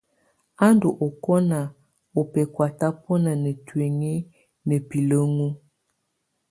A 0.65 0.67
ndù 0.75 0.89
ɔkɔna 1.05 1.59
ù 2.19 2.21
bɛkɔ̀á 2.31 2.67
tabɔna 2.79 3.31
na 3.43 3.51
tuinyii 3.67 4.19
na 4.67 4.75
bilǝŋu. 4.87 5.47